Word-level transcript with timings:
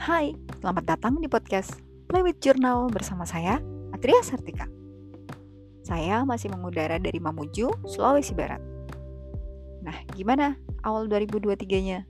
Hai, 0.00 0.32
selamat 0.64 0.96
datang 0.96 1.20
di 1.20 1.28
podcast 1.28 1.76
Play 2.08 2.24
with 2.24 2.40
Journal 2.40 2.88
bersama 2.88 3.28
saya, 3.28 3.60
Atria 3.92 4.24
Sartika. 4.24 4.64
Saya 5.84 6.24
masih 6.24 6.48
mengudara 6.48 6.96
dari 6.96 7.20
Mamuju, 7.20 7.68
Sulawesi 7.84 8.32
Barat. 8.32 8.64
Nah, 9.84 9.92
gimana 10.16 10.56
awal 10.88 11.04
2023-nya? 11.04 12.08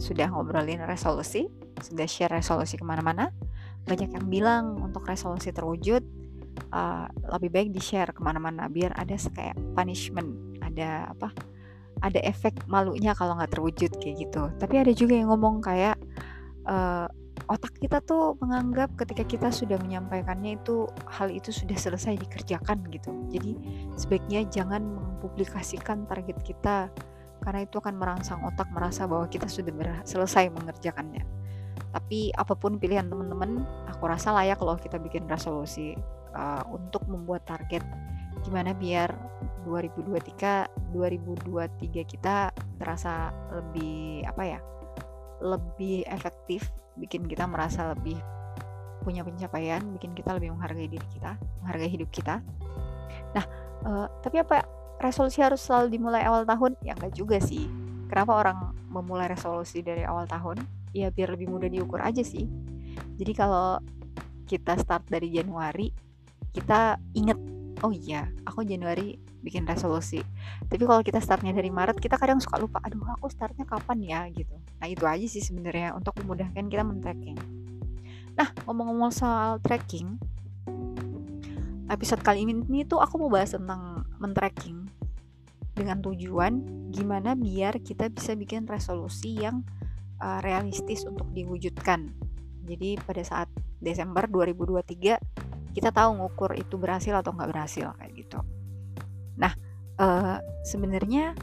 Sudah 0.00 0.32
ngobrolin 0.32 0.80
resolusi? 0.88 1.52
Sudah 1.84 2.08
share 2.08 2.32
resolusi 2.32 2.80
ke 2.80 2.88
mana-mana? 2.88 3.36
Banyak 3.84 4.08
yang 4.08 4.24
bilang 4.32 4.80
untuk 4.80 5.04
resolusi 5.04 5.52
terwujud, 5.52 6.00
uh, 6.72 7.04
lebih 7.36 7.52
baik 7.52 7.68
di-share 7.68 8.16
ke 8.16 8.24
mana-mana 8.24 8.64
biar 8.64 8.96
ada 8.96 9.12
kayak 9.12 9.60
punishment, 9.76 10.56
ada 10.64 11.12
apa? 11.12 11.36
Ada 12.00 12.24
efek 12.24 12.64
malunya 12.64 13.12
kalau 13.12 13.36
nggak 13.36 13.60
terwujud 13.60 13.92
kayak 14.00 14.24
gitu. 14.24 14.48
Tapi 14.56 14.88
ada 14.88 14.92
juga 14.96 15.20
yang 15.20 15.28
ngomong 15.28 15.60
kayak 15.60 16.00
uh, 16.68 17.08
otak 17.48 17.72
kita 17.80 18.04
tuh 18.04 18.36
menganggap 18.44 18.92
ketika 19.00 19.24
kita 19.24 19.48
sudah 19.48 19.80
menyampaikannya 19.80 20.60
itu 20.60 20.84
hal 21.08 21.32
itu 21.32 21.48
sudah 21.48 21.74
selesai 21.74 22.20
dikerjakan 22.20 22.84
gitu. 22.92 23.10
Jadi 23.32 23.56
sebaiknya 23.96 24.44
jangan 24.52 24.84
mempublikasikan 24.84 26.04
target 26.04 26.36
kita 26.44 26.92
karena 27.40 27.64
itu 27.64 27.80
akan 27.80 27.96
merangsang 27.96 28.42
otak 28.44 28.68
merasa 28.74 29.08
bahwa 29.08 29.24
kita 29.30 29.48
sudah 29.48 29.72
selesai 30.04 30.52
mengerjakannya. 30.52 31.24
Tapi 31.88 32.34
apa 32.36 32.52
pun 32.52 32.76
pilihan 32.76 33.08
teman-teman, 33.08 33.64
aku 33.88 34.10
rasa 34.10 34.34
layak 34.36 34.60
loh 34.60 34.76
kita 34.76 35.00
bikin 35.00 35.24
resolusi 35.24 35.96
uh, 36.36 36.62
untuk 36.68 37.06
membuat 37.08 37.48
target 37.48 37.80
gimana 38.44 38.70
biar 38.70 39.10
2023 39.66 40.94
2023 40.94 42.06
kita 42.06 42.52
terasa 42.76 43.32
lebih 43.54 44.26
apa 44.28 44.42
ya? 44.44 44.60
Lebih 45.38 46.06
efektif, 46.10 46.66
bikin 46.98 47.26
kita 47.26 47.46
merasa 47.46 47.94
lebih 47.94 48.18
punya 49.02 49.22
pencapaian, 49.22 49.80
bikin 49.94 50.12
kita 50.12 50.34
lebih 50.36 50.52
menghargai 50.52 50.90
diri 50.90 51.06
kita, 51.14 51.38
menghargai 51.62 51.90
hidup 51.90 52.10
kita. 52.10 52.42
Nah, 53.32 53.44
uh, 53.86 54.06
tapi 54.20 54.42
apa 54.42 54.66
resolusi 54.98 55.38
harus 55.40 55.62
selalu 55.62 55.96
dimulai 55.98 56.26
awal 56.26 56.42
tahun? 56.42 56.74
Ya 56.82 56.98
enggak 56.98 57.14
juga 57.14 57.38
sih. 57.38 57.70
Kenapa 58.08 58.34
orang 58.40 58.74
memulai 58.90 59.30
resolusi 59.30 59.84
dari 59.84 60.02
awal 60.02 60.26
tahun? 60.26 60.58
Ya 60.96 61.12
biar 61.12 61.36
lebih 61.36 61.52
mudah 61.52 61.70
diukur 61.70 62.02
aja 62.02 62.24
sih. 62.24 62.48
Jadi 63.20 63.32
kalau 63.36 63.78
kita 64.48 64.80
start 64.80 65.06
dari 65.12 65.28
Januari, 65.28 65.92
kita 66.56 66.96
inget, 67.12 67.36
oh 67.84 67.92
iya, 67.92 68.26
aku 68.48 68.64
Januari 68.64 69.20
bikin 69.42 69.64
resolusi. 69.64 70.22
Tapi 70.66 70.82
kalau 70.82 71.02
kita 71.02 71.22
startnya 71.22 71.54
dari 71.54 71.70
Maret, 71.70 71.98
kita 72.02 72.18
kadang 72.18 72.42
suka 72.42 72.58
lupa, 72.58 72.82
aduh 72.82 73.02
aku 73.14 73.30
startnya 73.30 73.64
kapan 73.64 73.98
ya 74.02 74.20
gitu. 74.34 74.54
Nah 74.82 74.86
itu 74.90 75.04
aja 75.06 75.26
sih 75.26 75.42
sebenarnya 75.42 75.94
untuk 75.94 76.18
memudahkan 76.22 76.66
kita 76.66 76.82
men-tracking. 76.82 77.38
Nah 78.34 78.48
ngomong-ngomong 78.66 79.10
soal 79.14 79.62
tracking, 79.62 80.18
episode 81.88 82.22
kali 82.22 82.44
ini 82.44 82.84
tuh 82.84 83.00
aku 83.00 83.16
mau 83.16 83.30
bahas 83.32 83.54
tentang 83.54 84.04
men-tracking 84.20 84.86
dengan 85.72 86.02
tujuan 86.02 86.58
gimana 86.90 87.38
biar 87.38 87.78
kita 87.78 88.10
bisa 88.10 88.34
bikin 88.34 88.66
resolusi 88.66 89.38
yang 89.38 89.62
uh, 90.18 90.42
realistis 90.42 91.06
untuk 91.06 91.30
diwujudkan. 91.30 92.10
Jadi 92.66 92.98
pada 93.00 93.22
saat 93.22 93.48
Desember 93.78 94.26
2023 94.26 95.72
kita 95.72 95.94
tahu 95.94 96.18
ngukur 96.18 96.58
itu 96.58 96.74
berhasil 96.74 97.14
atau 97.14 97.30
nggak 97.30 97.50
berhasil 97.54 97.94
kayak 97.96 98.12
gitu. 98.18 98.38
Uh, 99.98 100.38
sebenarnya 100.62 101.34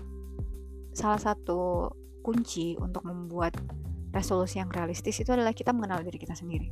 salah 0.96 1.20
satu 1.20 1.92
kunci 2.24 2.80
untuk 2.80 3.04
membuat 3.04 3.60
resolusi 4.16 4.64
yang 4.64 4.72
realistis 4.72 5.20
itu 5.20 5.28
adalah 5.36 5.52
kita 5.52 5.76
mengenal 5.76 6.00
diri 6.08 6.16
kita 6.16 6.32
sendiri. 6.40 6.72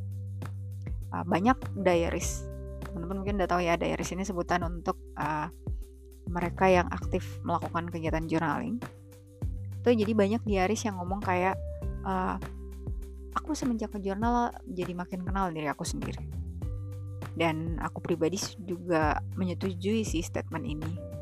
Uh, 1.11 1.27
banyak 1.27 1.59
diaries, 1.75 2.47
teman-teman 2.87 3.19
mungkin 3.19 3.35
udah 3.35 3.49
tahu 3.51 3.61
ya 3.67 3.75
diaries 3.75 4.15
ini 4.15 4.23
sebutan 4.23 4.63
untuk 4.63 4.95
uh, 5.19 5.51
mereka 6.31 6.71
yang 6.71 6.87
aktif 6.87 7.43
melakukan 7.43 7.91
kegiatan 7.91 8.23
journaling. 8.31 8.79
Itu 9.83 9.91
jadi 9.91 10.15
banyak 10.15 10.47
diaries 10.47 10.87
yang 10.87 10.95
ngomong 11.03 11.19
kayak 11.19 11.59
uh, 12.07 12.39
aku 13.35 13.51
semenjak 13.59 13.91
ke 13.91 13.99
jurnal 13.99 14.55
jadi 14.63 14.95
makin 14.95 15.27
kenal 15.27 15.51
diri 15.51 15.67
aku 15.67 15.83
sendiri. 15.83 16.31
Dan 17.35 17.75
aku 17.83 17.99
pribadi 17.99 18.39
juga 18.63 19.19
menyetujui 19.35 20.07
sih 20.07 20.23
statement 20.23 20.63
ini 20.63 21.12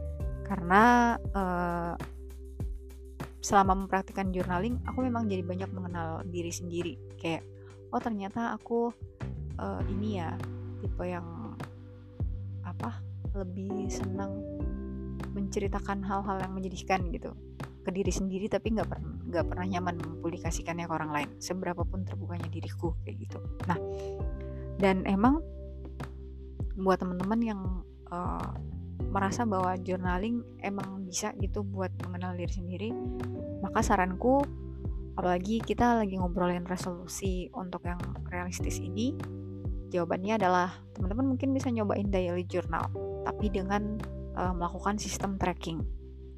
karena 0.51 1.15
uh, 1.31 1.95
selama 3.39 3.87
mempraktikkan 3.87 4.35
journaling 4.35 4.83
aku 4.83 5.07
memang 5.07 5.31
jadi 5.31 5.47
banyak 5.47 5.71
mengenal 5.71 6.27
diri 6.27 6.51
sendiri. 6.51 6.99
Kayak 7.15 7.47
oh 7.95 8.03
ternyata 8.03 8.51
aku 8.59 8.91
uh, 9.55 9.81
ini 9.87 10.19
ya 10.19 10.35
tipe 10.83 11.07
yang 11.07 11.55
apa 12.67 12.99
lebih 13.31 13.87
senang 13.87 14.43
menceritakan 15.31 16.03
hal-hal 16.03 16.43
yang 16.43 16.51
menyedihkan 16.51 17.07
gitu. 17.15 17.31
Ke 17.87 17.95
diri 17.95 18.11
sendiri 18.11 18.51
tapi 18.51 18.75
nggak 18.75 18.91
pernah 18.91 19.11
nggak 19.31 19.45
pernah 19.47 19.65
nyaman 19.71 19.95
mempublikasikannya 20.03 20.83
ke 20.83 20.93
orang 20.93 21.11
lain. 21.15 21.29
Seberapa 21.39 21.87
pun 21.87 22.03
terbukanya 22.03 22.51
diriku 22.51 22.91
kayak 23.07 23.23
gitu. 23.23 23.39
Nah 23.71 23.79
dan 24.83 25.07
emang 25.07 25.39
buat 26.75 26.99
teman-teman 26.99 27.39
yang 27.39 27.61
uh, 28.11 28.51
merasa 29.11 29.43
bahwa 29.43 29.75
journaling 29.83 30.41
emang 30.63 31.03
bisa 31.03 31.35
gitu 31.37 31.61
buat 31.67 31.91
mengenal 32.07 32.33
diri 32.39 32.53
sendiri 32.55 32.89
maka 33.61 33.83
saranku 33.83 34.41
apalagi 35.19 35.59
kita 35.59 35.99
lagi 35.99 36.15
ngobrolin 36.17 36.63
resolusi 36.63 37.51
untuk 37.51 37.83
yang 37.83 37.99
realistis 38.31 38.79
ini 38.79 39.13
jawabannya 39.91 40.39
adalah 40.39 40.71
teman-teman 40.95 41.35
mungkin 41.35 41.51
bisa 41.51 41.67
nyobain 41.67 42.07
daily 42.07 42.47
journal 42.47 42.87
tapi 43.27 43.51
dengan 43.51 43.99
uh, 44.39 44.55
melakukan 44.55 44.97
sistem 44.97 45.35
tracking. 45.35 45.83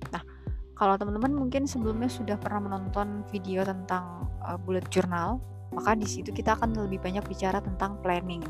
Nah 0.09 0.25
kalau 0.73 0.97
teman-teman 0.97 1.31
mungkin 1.31 1.69
sebelumnya 1.69 2.09
sudah 2.09 2.35
pernah 2.41 2.66
menonton 2.66 3.23
video 3.29 3.61
tentang 3.61 4.28
uh, 4.41 4.57
bullet 4.57 4.84
journal 4.90 5.38
maka 5.73 5.94
di 5.97 6.05
situ 6.05 6.34
kita 6.34 6.57
akan 6.57 6.73
lebih 6.85 7.01
banyak 7.01 7.25
bicara 7.25 7.61
tentang 7.61 7.97
planning 8.01 8.41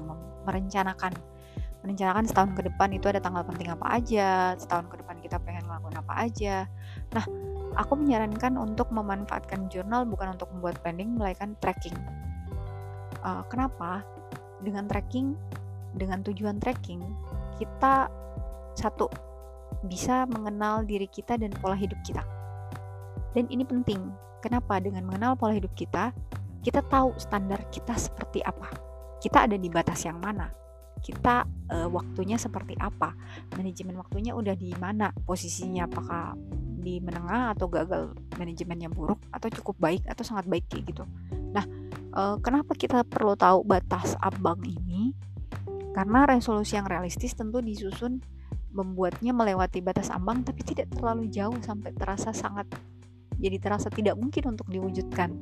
merencanakan 0.44 1.12
merencanakan 1.84 2.24
setahun 2.24 2.52
ke 2.56 2.62
depan 2.72 2.90
itu 2.96 3.12
ada 3.12 3.20
tanggal 3.20 3.44
penting 3.44 3.68
apa 3.68 3.86
aja, 4.00 4.56
setahun 4.56 4.88
ke 4.88 4.96
depan 5.04 5.20
kita 5.20 5.36
pengen 5.44 5.68
ngelakuin 5.68 6.00
apa 6.00 6.14
aja. 6.16 6.56
Nah, 7.12 7.26
aku 7.76 7.94
menyarankan 8.00 8.56
untuk 8.56 8.88
memanfaatkan 8.90 9.68
jurnal 9.68 10.08
bukan 10.08 10.32
untuk 10.32 10.48
membuat 10.56 10.80
planning, 10.80 11.20
melainkan 11.20 11.60
tracking. 11.60 11.94
Uh, 13.20 13.44
kenapa? 13.52 14.00
Dengan 14.64 14.88
tracking, 14.88 15.36
dengan 16.00 16.24
tujuan 16.24 16.64
tracking, 16.64 17.04
kita 17.60 18.08
satu 18.80 19.12
bisa 19.84 20.24
mengenal 20.32 20.88
diri 20.88 21.12
kita 21.12 21.36
dan 21.36 21.52
pola 21.60 21.76
hidup 21.76 22.00
kita. 22.08 22.24
Dan 23.36 23.52
ini 23.52 23.68
penting. 23.68 24.00
Kenapa? 24.40 24.80
Dengan 24.80 25.04
mengenal 25.04 25.36
pola 25.36 25.52
hidup 25.52 25.72
kita, 25.76 26.16
kita 26.64 26.80
tahu 26.88 27.12
standar 27.20 27.60
kita 27.76 27.92
seperti 28.00 28.40
apa. 28.40 28.72
Kita 29.20 29.44
ada 29.48 29.60
di 29.60 29.68
batas 29.68 30.04
yang 30.08 30.20
mana 30.20 30.63
kita 31.04 31.44
uh, 31.70 31.90
waktunya 31.92 32.40
seperti 32.40 32.80
apa? 32.80 33.12
Manajemen 33.60 34.00
waktunya 34.00 34.32
udah 34.32 34.56
di 34.56 34.72
mana? 34.80 35.12
Posisinya 35.12 35.86
apakah 35.86 36.34
di 36.84 37.00
menengah 37.04 37.56
atau 37.56 37.68
gagal 37.68 38.16
manajemennya 38.40 38.92
buruk 38.92 39.20
atau 39.32 39.48
cukup 39.52 39.76
baik 39.80 40.04
atau 40.08 40.24
sangat 40.24 40.48
baik 40.48 40.66
kayak 40.72 40.96
gitu? 40.96 41.04
Nah 41.52 41.68
uh, 42.16 42.40
kenapa 42.40 42.72
kita 42.74 43.04
perlu 43.04 43.36
tahu 43.36 43.68
batas 43.68 44.16
abang 44.24 44.64
ini? 44.64 45.12
Karena 45.94 46.26
resolusi 46.26 46.80
yang 46.80 46.88
realistis 46.88 47.38
tentu 47.38 47.60
disusun 47.60 48.24
membuatnya 48.74 49.36
melewati 49.36 49.86
batas 49.86 50.10
ambang 50.10 50.42
tapi 50.42 50.66
tidak 50.66 50.90
terlalu 50.90 51.30
jauh 51.30 51.54
sampai 51.62 51.94
terasa 51.94 52.34
sangat 52.34 52.66
jadi 53.44 53.58
terasa 53.60 53.92
tidak 53.92 54.16
mungkin 54.16 54.56
untuk 54.56 54.72
diwujudkan. 54.72 55.36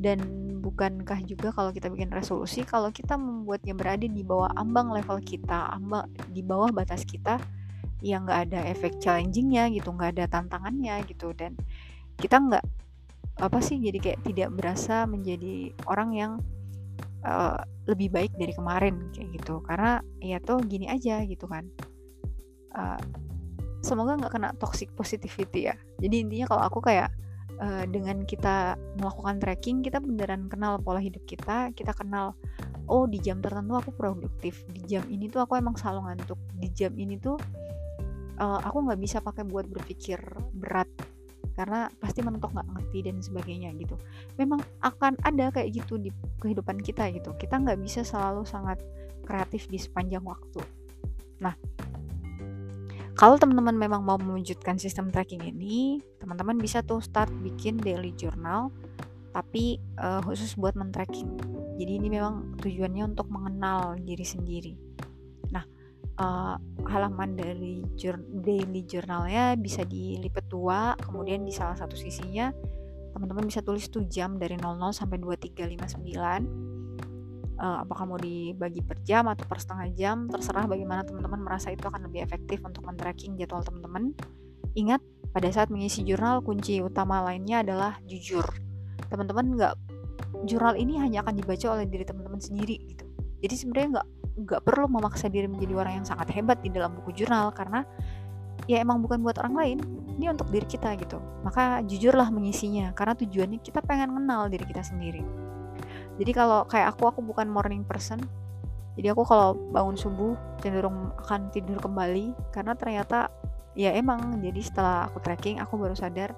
Dan 0.00 0.18
bukankah 0.60 1.24
juga 1.24 1.50
kalau 1.50 1.72
kita 1.72 1.88
bikin 1.88 2.12
resolusi 2.12 2.62
kalau 2.62 2.92
kita 2.92 3.16
membuatnya 3.16 3.72
berada 3.72 4.04
di 4.04 4.20
bawah 4.20 4.52
ambang 4.54 4.92
level 4.92 5.16
kita 5.24 5.72
ambang 5.72 6.06
di 6.28 6.44
bawah 6.44 6.68
batas 6.68 7.02
kita 7.08 7.40
yang 8.00 8.24
nggak 8.24 8.50
ada 8.50 8.60
efek 8.68 8.96
challengingnya 9.00 9.68
gitu 9.72 9.92
nggak 9.92 10.16
ada 10.16 10.24
tantangannya 10.28 11.04
gitu. 11.08 11.32
Dan 11.36 11.56
kita 12.16 12.40
nggak 12.40 12.64
apa 13.40 13.58
sih 13.64 13.80
jadi 13.80 13.98
kayak 14.00 14.20
tidak 14.24 14.48
berasa 14.52 15.08
menjadi 15.08 15.72
orang 15.88 16.10
yang 16.12 16.32
uh, 17.24 17.60
lebih 17.88 18.12
baik 18.12 18.32
dari 18.36 18.52
kemarin 18.56 19.12
kayak 19.12 19.28
gitu. 19.40 19.60
Karena 19.64 20.00
ya 20.20 20.40
tuh 20.40 20.60
gini 20.64 20.88
aja 20.88 21.20
gitu 21.24 21.44
kan. 21.48 21.68
Uh, 22.72 23.00
semoga 23.84 24.16
nggak 24.16 24.32
kena 24.32 24.50
toxic 24.56 24.88
positivity 24.96 25.68
ya. 25.68 25.76
Jadi 26.00 26.24
intinya 26.24 26.46
kalau 26.56 26.62
aku 26.64 26.80
kayak 26.84 27.12
uh, 27.60 27.84
dengan 27.86 28.24
kita 28.24 28.74
melakukan 28.98 29.38
tracking 29.38 29.84
kita 29.84 30.00
beneran 30.00 30.48
kenal 30.48 30.80
pola 30.80 30.98
hidup 30.98 31.22
kita 31.28 31.70
kita 31.76 31.92
kenal 31.94 32.34
oh 32.90 33.06
di 33.06 33.22
jam 33.22 33.38
tertentu 33.38 33.78
aku 33.78 33.94
produktif 33.94 34.64
di 34.72 34.82
jam 34.88 35.04
ini 35.06 35.30
tuh 35.30 35.46
aku 35.46 35.60
emang 35.60 35.76
selalu 35.78 36.10
ngantuk 36.10 36.40
di 36.58 36.68
jam 36.74 36.92
ini 36.96 37.20
tuh 37.20 37.38
uh, 38.40 38.60
aku 38.64 38.88
nggak 38.88 39.00
bisa 39.00 39.20
pakai 39.20 39.44
buat 39.44 39.68
berpikir 39.68 40.18
berat 40.56 40.88
karena 41.54 41.92
pasti 42.00 42.24
mentok 42.24 42.56
nggak 42.56 42.68
ngerti 42.72 42.98
dan 43.04 43.16
sebagainya 43.20 43.68
gitu. 43.76 44.00
Memang 44.40 44.64
akan 44.80 45.20
ada 45.20 45.52
kayak 45.52 45.76
gitu 45.76 46.00
di 46.00 46.08
kehidupan 46.40 46.80
kita 46.80 47.12
gitu. 47.12 47.36
Kita 47.36 47.60
nggak 47.60 47.76
bisa 47.84 48.00
selalu 48.00 48.48
sangat 48.48 48.80
kreatif 49.28 49.68
di 49.68 49.76
sepanjang 49.76 50.24
waktu. 50.24 50.64
Nah 51.44 51.52
kalau 53.20 53.36
teman-teman 53.36 53.76
memang 53.76 54.00
mau 54.00 54.16
mewujudkan 54.16 54.80
sistem 54.80 55.12
tracking 55.12 55.44
ini 55.44 56.00
teman-teman 56.16 56.56
bisa 56.56 56.80
tuh 56.80 57.04
start 57.04 57.28
bikin 57.44 57.76
daily 57.76 58.16
journal 58.16 58.72
tapi 59.36 59.76
uh, 60.00 60.24
khusus 60.24 60.56
buat 60.58 60.74
men-tracking. 60.74 61.28
Jadi 61.76 61.92
ini 62.00 62.08
memang 62.10 62.58
tujuannya 62.58 63.14
untuk 63.14 63.30
mengenal 63.30 63.94
diri 64.00 64.24
sendiri. 64.24 64.72
Nah 65.52 65.62
uh, 66.16 66.56
halaman 66.88 67.36
dari 67.36 67.84
jur 67.92 68.16
daily 68.40 68.88
journalnya 68.88 69.52
bisa 69.60 69.84
dilipat 69.84 70.48
dua 70.48 70.96
kemudian 71.04 71.44
di 71.44 71.52
salah 71.52 71.76
satu 71.76 72.00
sisinya 72.00 72.48
teman-teman 73.12 73.52
bisa 73.52 73.60
tulis 73.60 73.84
tuh 73.92 74.06
jam 74.08 74.40
dari 74.40 74.56
00 74.56 74.96
sampai 74.96 75.18
2359 75.20 76.69
uh, 77.60 77.84
apakah 77.84 78.08
mau 78.08 78.18
dibagi 78.18 78.80
per 78.80 78.98
jam 79.04 79.28
atau 79.28 79.44
per 79.44 79.60
setengah 79.60 79.88
jam 79.92 80.16
terserah 80.26 80.64
bagaimana 80.64 81.04
teman-teman 81.04 81.44
merasa 81.44 81.68
itu 81.68 81.84
akan 81.86 82.08
lebih 82.08 82.24
efektif 82.24 82.64
untuk 82.64 82.82
men-tracking 82.88 83.36
jadwal 83.36 83.60
teman-teman. 83.60 84.16
Ingat 84.74 85.04
pada 85.30 85.46
saat 85.52 85.68
mengisi 85.68 86.02
jurnal 86.02 86.42
kunci 86.42 86.80
utama 86.80 87.20
lainnya 87.22 87.62
adalah 87.62 88.00
jujur. 88.08 88.42
Teman-teman 89.12 89.54
nggak 89.54 89.74
jurnal 90.48 90.74
ini 90.74 90.96
hanya 90.98 91.20
akan 91.22 91.36
dibaca 91.36 91.66
oleh 91.76 91.86
diri 91.86 92.04
teman-teman 92.08 92.40
sendiri 92.40 92.80
gitu. 92.88 93.04
Jadi 93.44 93.54
sebenarnya 93.54 93.88
nggak 94.00 94.08
nggak 94.40 94.60
perlu 94.64 94.86
memaksa 94.88 95.28
diri 95.28 95.46
menjadi 95.50 95.74
orang 95.76 95.92
yang 96.00 96.06
sangat 96.08 96.32
hebat 96.32 96.58
di 96.64 96.72
dalam 96.72 96.96
buku 96.96 97.12
jurnal 97.12 97.52
karena 97.52 97.84
ya 98.64 98.80
emang 98.80 99.04
bukan 99.04 99.20
buat 99.20 99.36
orang 99.42 99.54
lain 99.56 99.78
ini 100.16 100.32
untuk 100.32 100.48
diri 100.48 100.64
kita 100.64 100.96
gitu. 100.96 101.18
Maka 101.44 101.84
jujurlah 101.84 102.30
mengisinya 102.32 102.94
karena 102.96 103.18
tujuannya 103.18 103.58
kita 103.60 103.84
pengen 103.84 104.16
kenal 104.16 104.48
diri 104.48 104.64
kita 104.64 104.84
sendiri 104.86 105.49
jadi 106.20 106.36
kalau 106.36 106.68
kayak 106.68 106.92
aku 106.92 107.08
aku 107.08 107.24
bukan 107.24 107.48
morning 107.48 107.80
person. 107.80 108.20
Jadi 109.00 109.08
aku 109.08 109.24
kalau 109.24 109.56
bangun 109.72 109.96
subuh 109.96 110.36
cenderung 110.60 111.16
akan 111.24 111.48
tidur 111.48 111.80
kembali 111.80 112.36
karena 112.52 112.76
ternyata 112.76 113.32
ya 113.72 113.96
emang 113.96 114.44
jadi 114.44 114.60
setelah 114.60 115.08
aku 115.08 115.24
tracking 115.24 115.56
aku 115.56 115.80
baru 115.80 115.96
sadar 115.96 116.36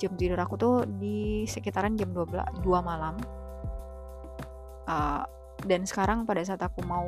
jam 0.00 0.16
tidur 0.16 0.40
aku 0.40 0.56
tuh 0.56 0.74
di 0.88 1.44
sekitaran 1.44 2.00
jam 2.00 2.16
12 2.16 2.64
2 2.64 2.80
malam. 2.80 3.20
Uh, 4.88 5.28
dan 5.68 5.84
sekarang 5.84 6.24
pada 6.24 6.40
saat 6.40 6.64
aku 6.64 6.80
mau 6.88 7.04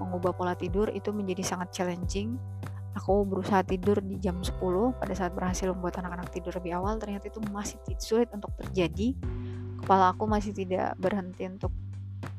mengubah 0.00 0.32
pola 0.32 0.56
tidur 0.56 0.88
itu 0.96 1.12
menjadi 1.12 1.44
sangat 1.44 1.76
challenging. 1.76 2.40
Aku 2.96 3.28
berusaha 3.28 3.60
tidur 3.60 4.00
di 4.00 4.16
jam 4.16 4.40
10 4.40 4.56
pada 4.96 5.12
saat 5.12 5.36
berhasil 5.36 5.68
membuat 5.68 6.00
anak-anak 6.00 6.32
tidur 6.32 6.56
lebih 6.56 6.80
awal 6.80 6.96
ternyata 6.96 7.28
itu 7.28 7.42
masih 7.52 7.76
sulit 8.00 8.32
untuk 8.32 8.54
terjadi 8.56 9.12
kepala 9.80 10.14
aku 10.14 10.24
masih 10.28 10.52
tidak 10.54 10.94
berhenti 11.00 11.48
untuk 11.48 11.72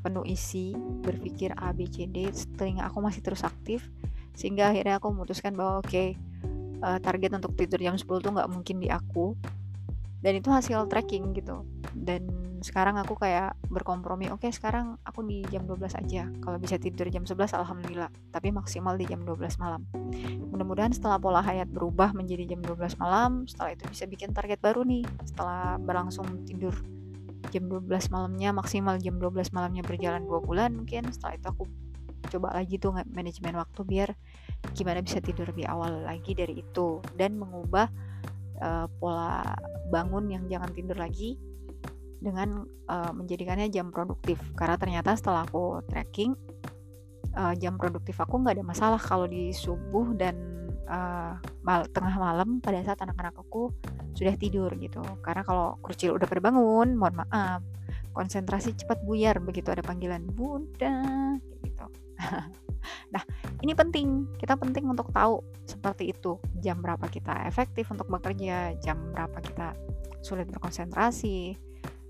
penuh 0.06 0.26
isi 0.26 0.78
berpikir 0.78 1.54
A 1.58 1.74
B 1.74 1.90
C 1.90 2.06
D. 2.06 2.30
Telinga 2.58 2.90
aku 2.90 3.02
masih 3.02 3.26
terus 3.26 3.42
aktif 3.42 3.90
sehingga 4.36 4.70
akhirnya 4.70 5.00
aku 5.00 5.10
memutuskan 5.10 5.56
bahwa 5.56 5.80
oke 5.80 5.90
okay, 5.90 6.20
uh, 6.84 6.96
eh, 6.96 7.00
target 7.02 7.32
untuk 7.34 7.56
tidur 7.56 7.80
jam 7.80 7.96
10 7.96 8.06
tuh 8.06 8.32
nggak 8.36 8.50
mungkin 8.52 8.78
di 8.84 8.92
aku. 8.92 9.34
Dan 10.20 10.42
itu 10.42 10.50
hasil 10.50 10.90
tracking 10.90 11.38
gitu. 11.38 11.64
Dan 11.94 12.26
sekarang 12.66 12.98
aku 12.98 13.14
kayak 13.14 13.54
berkompromi 13.70 14.34
oke 14.34 14.42
okay, 14.42 14.52
sekarang 14.52 14.98
aku 15.06 15.22
di 15.22 15.46
jam 15.54 15.70
12 15.70 16.02
aja. 16.02 16.26
Kalau 16.42 16.58
bisa 16.58 16.82
tidur 16.82 17.06
jam 17.14 17.24
11 17.24 17.54
alhamdulillah. 17.62 18.10
Tapi 18.34 18.50
maksimal 18.50 18.98
di 18.98 19.06
jam 19.06 19.22
12 19.22 19.62
malam. 19.62 19.86
Mudah-mudahan 20.50 20.92
setelah 20.92 21.22
pola 21.22 21.46
hayat 21.46 21.70
berubah 21.70 22.12
menjadi 22.18 22.58
jam 22.58 22.62
12 22.66 22.98
malam 22.98 23.46
setelah 23.46 23.78
itu 23.78 23.86
bisa 23.86 24.04
bikin 24.10 24.34
target 24.34 24.58
baru 24.60 24.82
nih. 24.82 25.06
Setelah 25.30 25.78
berlangsung 25.78 26.26
tidur 26.50 26.74
jam 27.51 27.68
12 27.68 27.88
malamnya 28.13 28.50
maksimal 28.56 28.95
jam 29.01 29.18
12 29.18 29.53
malamnya 29.56 29.83
berjalan 29.86 30.24
dua 30.24 30.39
bulan 30.42 30.74
mungkin. 30.74 31.09
Setelah 31.12 31.36
itu 31.38 31.47
aku 31.51 31.63
coba 32.25 32.57
lagi 32.57 32.81
tuh 32.81 32.95
manajemen 33.13 33.56
waktu 33.59 33.81
biar 33.86 34.09
gimana 34.74 35.06
bisa 35.06 35.21
tidur 35.21 35.50
lebih 35.50 35.69
awal 35.69 36.06
lagi 36.06 36.33
dari 36.33 36.63
itu. 36.63 37.03
Dan 37.13 37.38
mengubah 37.38 37.89
uh, 38.62 38.88
pola 38.97 39.56
bangun 39.92 40.31
yang 40.31 40.44
jangan 40.50 40.71
tidur 40.71 40.97
lagi 40.97 41.38
dengan 42.24 42.65
uh, 42.89 43.12
menjadikannya 43.12 43.69
jam 43.69 43.91
produktif. 43.94 44.41
Karena 44.57 44.80
ternyata 44.80 45.13
setelah 45.13 45.45
aku 45.45 45.83
tracking 45.86 46.33
uh, 47.36 47.53
jam 47.59 47.75
produktif 47.75 48.18
aku 48.18 48.41
nggak 48.41 48.57
ada 48.57 48.65
masalah 48.65 49.01
kalau 49.01 49.27
di 49.27 49.51
subuh 49.51 50.15
dan 50.15 50.55
uh, 50.90 51.38
mal 51.66 51.86
tengah 51.90 52.16
malam 52.18 52.62
pada 52.62 52.82
saat 52.86 53.00
anak-anak 53.02 53.36
aku 53.38 53.74
sudah 54.16 54.34
tidur 54.38 54.72
gitu. 54.80 55.02
Karena 55.22 55.44
kalau 55.44 55.78
krucil 55.82 56.16
udah 56.16 56.28
berbangun 56.30 56.96
mohon 56.96 57.26
maaf. 57.26 57.62
Konsentrasi 58.16 58.80
cepat 58.80 59.04
buyar 59.04 59.44
begitu 59.44 59.70
ada 59.70 59.84
panggilan 59.84 60.24
bunda 60.30 61.04
gitu. 61.62 61.86
Nah 63.10 63.26
ini 63.66 63.74
penting. 63.74 64.38
Kita 64.38 64.54
penting 64.62 64.86
untuk 64.86 65.10
tahu 65.10 65.42
seperti 65.66 66.14
itu 66.14 66.38
jam 66.62 66.78
berapa 66.86 67.10
kita 67.10 67.50
efektif 67.50 67.90
untuk 67.90 68.06
bekerja 68.14 68.78
jam 68.78 69.10
berapa 69.10 69.42
kita 69.42 69.74
sulit 70.22 70.46
berkonsentrasi 70.54 71.58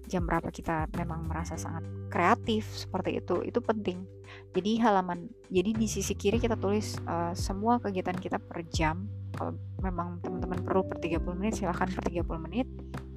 jam 0.08 0.24
berapa 0.24 0.48
kita 0.54 0.90
memang 0.96 1.26
merasa 1.26 1.58
sangat 1.58 1.84
kreatif 2.14 2.66
seperti 2.66 3.20
itu 3.20 3.42
itu 3.44 3.60
penting. 3.60 4.06
Jadi 4.54 4.80
halaman 4.82 5.28
jadi 5.50 5.74
di 5.74 5.88
sisi 5.90 6.14
kiri 6.16 6.38
kita 6.40 6.56
tulis 6.56 6.98
uh, 7.06 7.34
semua 7.34 7.82
kegiatan 7.82 8.16
kita 8.16 8.38
per 8.38 8.64
jam. 8.70 9.10
Kalau 9.36 9.58
memang 9.84 10.24
teman-teman 10.24 10.64
perlu 10.64 10.88
per 10.88 11.04
30 11.04 11.20
menit 11.36 11.60
silahkan 11.60 11.90
per 11.92 12.08
30 12.08 12.24
menit. 12.46 12.68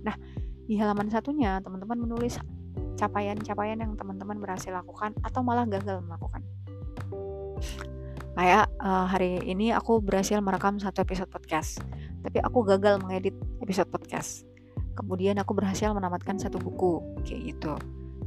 Nah 0.03 0.17
di 0.69 0.75
halaman 0.77 1.09
satunya 1.09 1.63
teman-teman 1.63 2.09
menulis 2.09 2.41
capaian-capaian 2.99 3.79
yang 3.79 3.95
teman-teman 3.95 4.43
berhasil 4.43 4.75
lakukan 4.75 5.15
atau 5.23 5.41
malah 5.47 5.69
gagal 5.69 6.03
melakukan. 6.03 6.43
Kayak 8.39 8.71
uh, 8.79 9.07
hari 9.07 9.43
ini 9.47 9.75
aku 9.75 9.99
berhasil 9.99 10.39
merekam 10.39 10.79
satu 10.79 11.03
episode 11.03 11.31
podcast 11.31 11.83
tapi 12.23 12.43
aku 12.43 12.67
gagal 12.67 12.99
mengedit 13.03 13.35
episode 13.63 13.89
podcast 13.91 14.48
kemudian 14.99 15.39
aku 15.39 15.55
berhasil 15.55 15.95
menamatkan 15.95 16.35
satu 16.43 16.59
buku 16.59 17.23
kayak 17.23 17.55
gitu. 17.55 17.73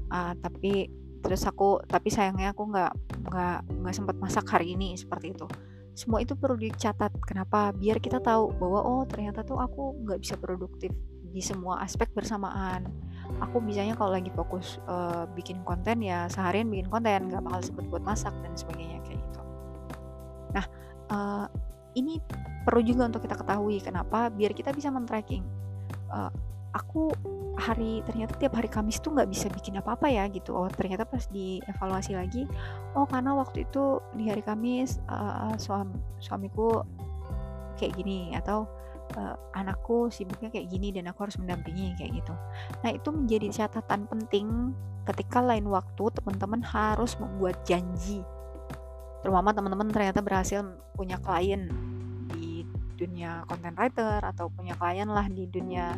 Uh, 0.07 0.31
tapi 0.39 0.87
terus 1.21 1.43
aku 1.45 1.83
tapi 1.85 2.09
sayangnya 2.09 2.55
aku 2.55 2.71
nggak 2.71 2.91
nggak 3.29 3.57
nggak 3.67 3.93
sempat 3.93 4.15
masak 4.17 4.47
hari 4.47 4.73
ini 4.79 4.95
seperti 4.95 5.35
itu. 5.35 5.45
Semua 5.91 6.23
itu 6.23 6.39
perlu 6.39 6.55
dicatat. 6.55 7.11
Kenapa? 7.27 7.75
Biar 7.75 7.99
kita 7.99 8.23
tahu 8.23 8.55
bahwa 8.55 8.79
oh 8.81 9.03
ternyata 9.03 9.43
tuh 9.43 9.59
aku 9.59 9.99
nggak 10.07 10.19
bisa 10.23 10.39
produktif 10.39 10.95
di 11.31 11.43
semua 11.43 11.83
aspek 11.83 12.07
bersamaan. 12.15 12.87
Aku 13.39 13.63
bisanya 13.63 13.95
kalau 13.95 14.15
lagi 14.15 14.31
fokus 14.31 14.79
uh, 14.87 15.27
bikin 15.35 15.63
konten 15.63 16.03
ya 16.03 16.31
seharian 16.31 16.71
bikin 16.71 16.87
konten. 16.87 17.27
Nggak 17.27 17.43
bakal 17.43 17.61
sempet 17.63 17.85
buat 17.91 18.03
masak 18.03 18.31
dan 18.39 18.55
sebagainya 18.55 19.03
kayak 19.03 19.19
gitu. 19.19 19.41
Nah, 20.55 20.65
uh, 21.11 21.45
ini 21.95 22.19
perlu 22.63 22.81
juga 22.83 23.07
untuk 23.07 23.23
kita 23.23 23.35
ketahui 23.39 23.79
kenapa? 23.83 24.31
Biar 24.31 24.55
kita 24.55 24.71
bisa 24.71 24.91
men-tracking. 24.91 25.43
Uh, 26.11 26.31
aku 26.71 27.11
hari 27.59 28.01
ternyata 28.07 28.33
tiap 28.39 28.57
hari 28.57 28.71
Kamis 28.71 29.03
tuh 29.03 29.13
nggak 29.13 29.29
bisa 29.29 29.51
bikin 29.51 29.77
apa-apa 29.77 30.07
ya 30.07 30.25
gitu. 30.31 30.55
Oh 30.55 30.67
ternyata 30.71 31.03
pas 31.03 31.27
dievaluasi 31.29 32.15
lagi, 32.15 32.47
oh 32.95 33.05
karena 33.05 33.35
waktu 33.35 33.67
itu 33.67 33.99
di 34.15 34.31
hari 34.31 34.41
Kamis 34.41 35.03
uh, 35.11 35.53
suam, 35.59 35.91
suamiku 36.17 36.81
kayak 37.77 37.95
gini 37.97 38.33
atau 38.33 38.65
uh, 39.19 39.35
anakku 39.55 40.07
sibuknya 40.09 40.49
kayak 40.49 40.71
gini 40.71 40.95
dan 40.95 41.11
aku 41.11 41.27
harus 41.27 41.37
mendampingi 41.37 41.93
kayak 41.99 42.23
gitu. 42.23 42.33
Nah 42.81 42.89
itu 42.93 43.09
menjadi 43.11 43.47
catatan 43.51 44.07
penting 44.07 44.73
ketika 45.05 45.41
lain 45.41 45.65
waktu 45.67 46.13
teman-teman 46.13 46.61
harus 46.61 47.17
membuat 47.17 47.57
janji 47.65 48.21
terutama 49.21 49.53
teman-teman 49.53 49.89
ternyata 49.93 50.19
berhasil 50.21 50.65
punya 50.97 51.17
klien 51.21 51.69
di 52.33 52.65
dunia 52.97 53.45
content 53.45 53.77
writer 53.77 54.21
atau 54.21 54.49
punya 54.49 54.73
klien 54.77 55.09
lah 55.09 55.25
di 55.29 55.45
dunia 55.45 55.93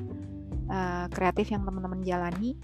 uh, 0.70 1.06
kreatif 1.12 1.52
yang 1.52 1.64
teman-teman 1.66 2.04
jalani. 2.04 2.56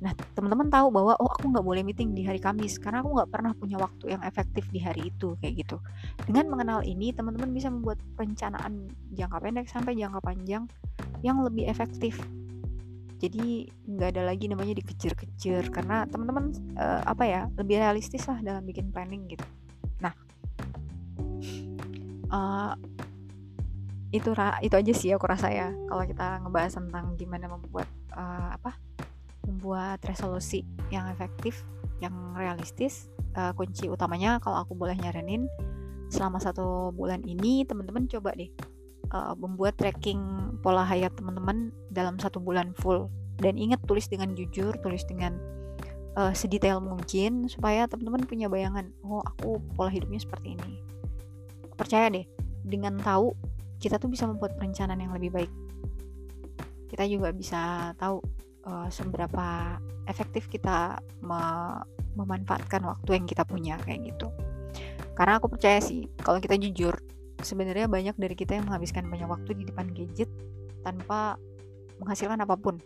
Nah 0.00 0.16
teman-teman 0.32 0.72
tahu 0.72 0.88
bahwa 0.88 1.12
oh 1.20 1.28
aku 1.28 1.52
nggak 1.52 1.66
boleh 1.66 1.84
meeting 1.84 2.16
di 2.16 2.24
hari 2.24 2.40
Kamis 2.40 2.80
karena 2.80 3.04
aku 3.04 3.20
nggak 3.20 3.30
pernah 3.30 3.52
punya 3.52 3.76
waktu 3.76 4.16
yang 4.16 4.22
efektif 4.24 4.64
di 4.72 4.80
hari 4.80 5.12
itu 5.12 5.36
kayak 5.44 5.60
gitu. 5.60 5.76
Dengan 6.24 6.48
mengenal 6.48 6.80
ini 6.88 7.12
teman-teman 7.12 7.52
bisa 7.52 7.68
membuat 7.68 8.00
perencanaan 8.16 8.88
jangka 9.12 9.38
pendek 9.38 9.66
sampai 9.68 9.92
jangka 10.00 10.20
panjang 10.24 10.64
yang 11.20 11.44
lebih 11.44 11.68
efektif. 11.68 12.16
Jadi 13.20 13.68
nggak 13.84 14.16
ada 14.16 14.32
lagi 14.32 14.48
namanya 14.48 14.80
dikejar-kejar 14.80 15.68
karena 15.68 16.08
teman-teman 16.08 16.56
uh, 16.80 17.04
apa 17.04 17.24
ya 17.28 17.42
lebih 17.60 17.76
realistis 17.76 18.24
lah 18.24 18.40
dalam 18.40 18.64
bikin 18.64 18.88
planning 18.88 19.28
gitu. 19.28 19.44
Nah, 20.00 20.16
uh, 22.32 22.72
itu 24.10 24.34
itu 24.62 24.74
aja 24.74 24.92
sih 24.92 25.10
aku 25.14 25.26
rasa 25.30 25.48
ya 25.54 25.68
kalau 25.86 26.02
kita 26.02 26.42
ngebahas 26.42 26.72
tentang 26.74 27.14
gimana 27.14 27.46
membuat 27.46 27.86
uh, 28.14 28.58
apa 28.58 28.74
membuat 29.46 30.02
resolusi 30.02 30.66
yang 30.90 31.06
efektif 31.10 31.62
yang 32.02 32.12
realistis 32.34 33.06
uh, 33.38 33.54
kunci 33.54 33.86
utamanya 33.86 34.42
kalau 34.42 34.66
aku 34.66 34.74
boleh 34.74 34.98
nyaranin 34.98 35.46
selama 36.10 36.42
satu 36.42 36.90
bulan 36.90 37.22
ini 37.22 37.62
teman-teman 37.62 38.10
coba 38.10 38.34
deh 38.34 38.50
uh, 39.14 39.34
membuat 39.38 39.78
tracking 39.78 40.20
pola 40.62 40.86
hayat 40.86 41.14
teman-teman 41.14 41.70
dalam 41.90 42.18
satu 42.18 42.38
bulan 42.42 42.74
full. 42.78 43.10
Dan 43.40 43.56
ingat 43.56 43.80
tulis 43.88 44.04
dengan 44.04 44.36
jujur 44.36 44.76
tulis 44.84 45.00
dengan 45.08 45.32
uh, 46.18 46.32
sedetail 46.36 46.82
mungkin 46.82 47.48
supaya 47.48 47.88
teman-teman 47.88 48.28
punya 48.28 48.52
bayangan 48.52 48.92
oh 49.00 49.24
aku 49.24 49.56
pola 49.74 49.88
hidupnya 49.88 50.20
seperti 50.20 50.58
ini. 50.58 50.84
Percaya 51.72 52.12
deh 52.12 52.26
dengan 52.60 53.00
tahu 53.00 53.32
kita 53.80 53.96
tuh 53.96 54.12
bisa 54.12 54.28
membuat 54.28 54.54
perencanaan 54.60 55.00
yang 55.00 55.16
lebih 55.16 55.32
baik. 55.32 55.52
Kita 56.92 57.08
juga 57.08 57.32
bisa 57.32 57.90
tahu 57.96 58.20
uh, 58.68 58.88
seberapa 58.92 59.80
efektif 60.04 60.46
kita 60.52 61.00
me 61.24 61.40
memanfaatkan 62.10 62.82
waktu 62.84 63.22
yang 63.22 63.24
kita 63.24 63.46
punya 63.46 63.78
kayak 63.80 64.12
gitu. 64.12 64.28
Karena 65.16 65.40
aku 65.40 65.48
percaya 65.48 65.80
sih 65.80 66.10
kalau 66.20 66.42
kita 66.42 66.58
jujur 66.58 66.92
sebenarnya 67.40 67.88
banyak 67.88 68.18
dari 68.18 68.34
kita 68.36 68.58
yang 68.60 68.68
menghabiskan 68.68 69.08
banyak 69.08 69.30
waktu 69.30 69.56
di 69.56 69.64
depan 69.64 69.88
gadget 69.94 70.28
tanpa 70.84 71.40
menghasilkan 72.02 72.42
apa 72.42 72.58
pun. 72.58 72.82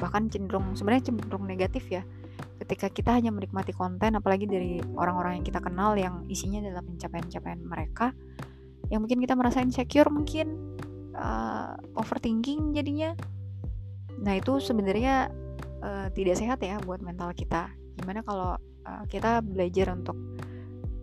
Bahkan 0.00 0.32
cenderung 0.32 0.72
sebenarnya 0.72 1.12
cenderung 1.12 1.44
negatif 1.44 1.84
ya 1.92 2.06
ketika 2.60 2.92
kita 2.92 3.10
hanya 3.16 3.32
menikmati 3.32 3.72
konten 3.72 4.16
apalagi 4.16 4.44
dari 4.44 4.78
orang-orang 4.94 5.40
yang 5.40 5.44
kita 5.48 5.60
kenal 5.64 5.96
yang 5.96 6.28
isinya 6.28 6.60
adalah 6.60 6.84
pencapaian-pencapaian 6.84 7.60
mereka 7.64 8.12
yang 8.90 9.06
mungkin 9.06 9.22
kita 9.22 9.38
merasa 9.38 9.62
insecure 9.62 10.10
mungkin 10.10 10.76
uh, 11.14 11.78
overthinking 11.96 12.74
jadinya 12.74 13.14
nah 14.20 14.36
itu 14.36 14.60
sebenarnya 14.60 15.32
uh, 15.80 16.12
tidak 16.12 16.36
sehat 16.36 16.60
ya 16.60 16.76
buat 16.82 17.00
mental 17.00 17.32
kita 17.32 17.70
gimana 17.96 18.20
kalau 18.26 18.58
uh, 18.84 19.04
kita 19.08 19.40
belajar 19.40 19.94
untuk 19.94 20.18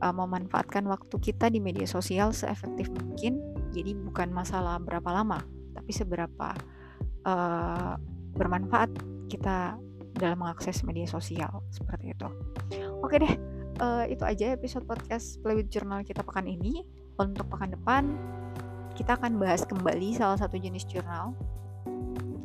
uh, 0.01 0.13
memanfaatkan 0.13 0.86
waktu 0.86 1.15
kita 1.17 1.50
di 1.50 1.60
media 1.62 1.88
sosial 1.89 2.34
seefektif 2.34 2.89
mungkin. 2.94 3.41
Jadi 3.74 3.94
bukan 3.94 4.34
masalah 4.34 4.82
berapa 4.82 5.06
lama, 5.12 5.44
tapi 5.75 5.91
seberapa 5.94 6.56
uh, 7.27 7.94
bermanfaat 8.34 8.89
kita 9.29 9.77
dalam 10.17 10.38
mengakses 10.41 10.82
media 10.82 11.06
sosial 11.06 11.62
seperti 11.70 12.15
itu. 12.15 12.27
Oke 13.06 13.22
deh, 13.22 13.34
uh, 13.77 14.06
itu 14.10 14.24
aja 14.25 14.56
episode 14.58 14.88
podcast 14.89 15.38
Play 15.46 15.62
Journal 15.70 16.01
kita 16.01 16.25
pekan 16.25 16.50
ini. 16.50 16.82
Untuk 17.18 17.50
pekan 17.50 17.74
depan 17.74 18.04
kita 18.94 19.18
akan 19.18 19.38
bahas 19.38 19.62
kembali 19.66 20.14
salah 20.18 20.38
satu 20.38 20.58
jenis 20.58 20.86
jurnal. 20.86 21.34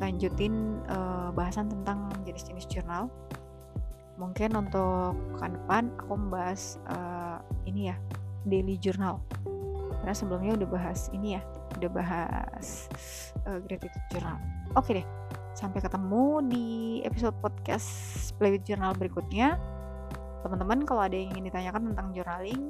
Lanjutin 0.00 0.80
uh, 0.88 1.32
bahasan 1.32 1.68
tentang 1.68 2.12
jenis-jenis 2.24 2.68
jurnal. 2.68 3.12
Mungkin 4.20 4.52
untuk 4.56 5.16
pekan 5.36 5.56
depan 5.56 5.82
aku 5.96 6.12
membahas 6.16 6.76
uh, 6.88 7.40
ini 7.68 7.92
ya 7.92 7.96
daily 8.48 8.76
journal. 8.80 9.20
Karena 10.02 10.14
sebelumnya 10.16 10.52
udah 10.56 10.68
bahas 10.68 11.08
ini 11.14 11.36
ya 11.36 11.42
udah 11.80 11.90
bahas 11.92 12.88
uh, 13.48 13.60
gratitude 13.64 14.04
journal. 14.12 14.36
Oke 14.76 15.00
deh 15.00 15.06
sampai 15.52 15.84
ketemu 15.84 16.40
di 16.48 16.66
episode 17.04 17.36
podcast 17.44 17.88
play 18.40 18.56
with 18.56 18.64
journal 18.64 18.96
berikutnya 18.96 19.60
teman-teman 20.42 20.84
kalau 20.84 21.06
ada 21.06 21.14
yang 21.14 21.30
ingin 21.34 21.48
ditanyakan 21.48 21.92
tentang 21.92 22.06
journaling 22.12 22.62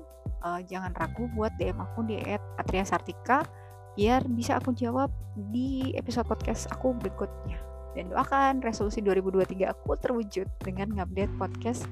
uh, 0.44 0.60
jangan 0.64 0.92
ragu 0.96 1.26
buat 1.32 1.52
DM 1.56 1.80
aku 1.80 2.04
di 2.04 2.20
@atriasartika 2.60 3.44
biar 3.92 4.24
bisa 4.28 4.56
aku 4.56 4.72
jawab 4.72 5.12
di 5.52 5.92
episode 5.96 6.24
podcast 6.24 6.68
aku 6.72 6.96
berikutnya 6.96 7.60
dan 7.92 8.08
doakan 8.08 8.64
resolusi 8.64 9.04
2023 9.04 9.68
aku 9.68 10.00
terwujud 10.00 10.48
dengan 10.64 10.96
ngupdate 10.96 11.32
podcast 11.36 11.84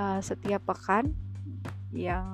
uh, 0.00 0.20
setiap 0.20 0.64
pekan 0.64 1.12
yang 1.92 2.24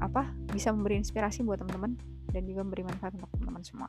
apa 0.00 0.32
bisa 0.52 0.72
memberi 0.72 0.96
inspirasi 1.00 1.44
buat 1.44 1.60
teman-teman 1.60 1.96
dan 2.30 2.46
juga 2.46 2.64
memberi 2.64 2.86
manfaat 2.86 3.12
untuk 3.18 3.28
teman-teman 3.36 3.62
semua. 3.66 3.88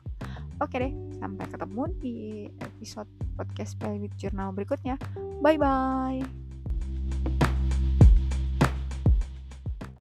Oke 0.60 0.76
deh, 0.78 0.92
sampai 1.16 1.46
ketemu 1.48 1.82
di 2.02 2.16
episode 2.60 3.08
podcast 3.38 3.78
with 3.82 4.14
Journal 4.18 4.52
berikutnya. 4.52 4.98
Bye 5.40 5.56
bye. 5.56 6.41